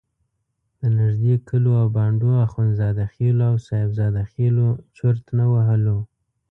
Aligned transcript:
د 0.79 0.81
نږدې 0.99 1.35
کلیو 1.47 1.73
او 1.81 1.87
بانډو 1.95 2.31
اخندزاده 2.47 3.05
خېلو 3.13 3.41
او 3.49 3.55
صاحب 3.67 3.89
زاده 3.99 4.23
خېلو 4.31 4.67
چرت 4.97 5.23
نه 5.37 5.45
وهلو. 5.51 5.97